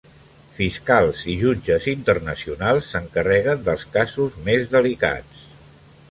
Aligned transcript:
Fiscals 0.59 1.19
i 1.33 1.33
jutges 1.41 1.85
internacionals 1.91 2.87
s'encarreguen 2.93 3.61
dels 3.67 3.85
casos 3.97 4.39
més 4.49 4.65
delicats. 4.73 5.45